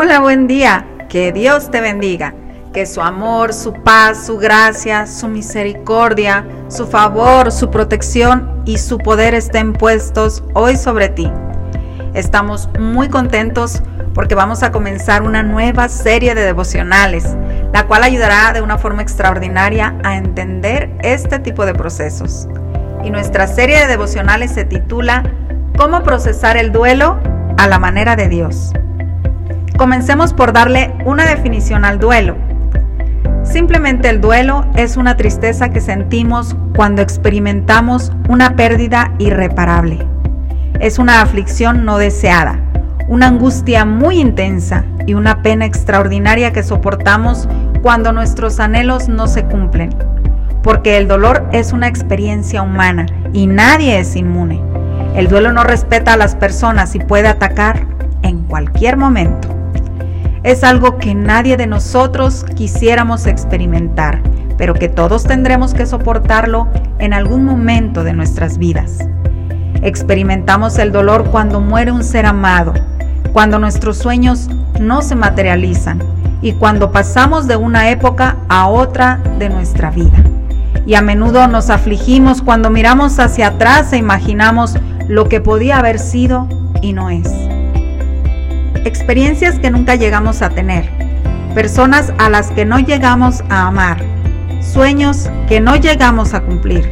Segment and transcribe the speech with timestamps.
[0.00, 0.86] Hola, buen día.
[1.08, 2.32] Que Dios te bendiga.
[2.72, 8.98] Que su amor, su paz, su gracia, su misericordia, su favor, su protección y su
[8.98, 11.28] poder estén puestos hoy sobre ti.
[12.14, 13.82] Estamos muy contentos
[14.14, 17.36] porque vamos a comenzar una nueva serie de devocionales,
[17.72, 22.46] la cual ayudará de una forma extraordinaria a entender este tipo de procesos.
[23.02, 25.24] Y nuestra serie de devocionales se titula
[25.76, 27.18] ¿Cómo procesar el duelo
[27.56, 28.72] a la manera de Dios?
[29.78, 32.34] Comencemos por darle una definición al duelo.
[33.44, 40.04] Simplemente el duelo es una tristeza que sentimos cuando experimentamos una pérdida irreparable.
[40.80, 42.58] Es una aflicción no deseada,
[43.06, 47.48] una angustia muy intensa y una pena extraordinaria que soportamos
[47.80, 49.94] cuando nuestros anhelos no se cumplen.
[50.60, 54.60] Porque el dolor es una experiencia humana y nadie es inmune.
[55.14, 57.86] El duelo no respeta a las personas y puede atacar
[58.22, 59.57] en cualquier momento
[60.42, 64.22] es algo que nadie de nosotros quisiéramos experimentar,
[64.56, 68.98] pero que todos tendremos que soportarlo en algún momento de nuestras vidas.
[69.82, 72.74] Experimentamos el dolor cuando muere un ser amado,
[73.32, 74.48] cuando nuestros sueños
[74.80, 76.00] no se materializan
[76.42, 80.18] y cuando pasamos de una época a otra de nuestra vida.
[80.86, 84.76] Y a menudo nos afligimos cuando miramos hacia atrás e imaginamos
[85.06, 86.48] lo que podía haber sido
[86.80, 87.47] y no es
[88.88, 90.90] experiencias que nunca llegamos a tener,
[91.54, 93.98] personas a las que no llegamos a amar,
[94.60, 96.90] sueños que no llegamos a cumplir.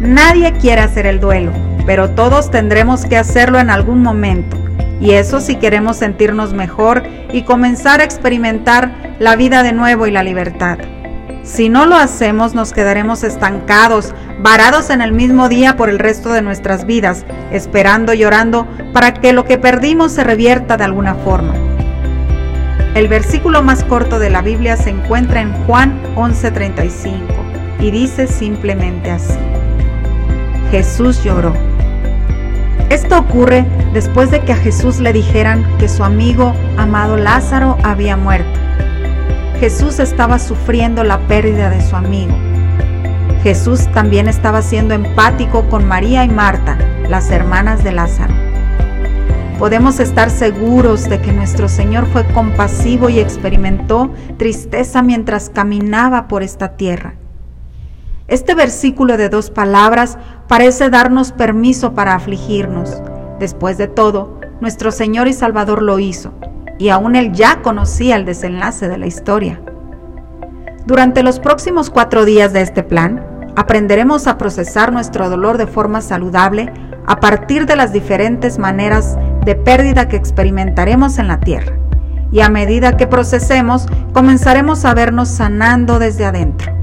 [0.00, 1.52] Nadie quiere hacer el duelo,
[1.86, 4.56] pero todos tendremos que hacerlo en algún momento,
[5.00, 10.12] y eso si queremos sentirnos mejor y comenzar a experimentar la vida de nuevo y
[10.12, 10.78] la libertad.
[11.42, 16.32] Si no lo hacemos, nos quedaremos estancados, varados en el mismo día por el resto
[16.32, 21.16] de nuestras vidas, esperando y llorando para que lo que perdimos se revierta de alguna
[21.16, 21.52] forma.
[22.94, 27.18] El versículo más corto de la Biblia se encuentra en Juan 11:35
[27.80, 29.38] y dice simplemente así.
[30.70, 31.54] Jesús lloró.
[32.88, 38.16] Esto ocurre después de que a Jesús le dijeran que su amigo amado Lázaro había
[38.16, 38.60] muerto.
[39.62, 42.34] Jesús estaba sufriendo la pérdida de su amigo.
[43.44, 46.76] Jesús también estaba siendo empático con María y Marta,
[47.08, 48.34] las hermanas de Lázaro.
[49.60, 56.42] Podemos estar seguros de que nuestro Señor fue compasivo y experimentó tristeza mientras caminaba por
[56.42, 57.14] esta tierra.
[58.26, 60.18] Este versículo de dos palabras
[60.48, 63.00] parece darnos permiso para afligirnos.
[63.38, 66.32] Después de todo, nuestro Señor y Salvador lo hizo
[66.82, 69.60] y aún él ya conocía el desenlace de la historia.
[70.84, 76.00] Durante los próximos cuatro días de este plan, aprenderemos a procesar nuestro dolor de forma
[76.00, 76.72] saludable
[77.06, 81.76] a partir de las diferentes maneras de pérdida que experimentaremos en la tierra.
[82.32, 86.81] Y a medida que procesemos, comenzaremos a vernos sanando desde adentro.